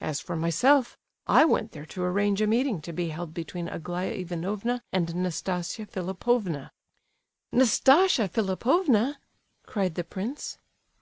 As 0.00 0.20
for 0.20 0.36
myself, 0.36 0.96
I 1.26 1.44
went 1.44 1.72
there 1.72 1.84
to 1.84 2.02
arrange 2.02 2.40
a 2.40 2.46
meeting 2.46 2.80
to 2.80 2.94
be 2.94 3.10
held 3.10 3.34
between 3.34 3.68
Aglaya 3.68 4.12
Ivanovna 4.12 4.82
and 4.90 5.14
Nastasia 5.16 5.84
Philipovna." 5.84 6.72
"Nastasia 7.52 8.26
Philipovna!" 8.26 9.18
cried 9.66 9.94
the 9.94 10.04
prince. 10.04 10.56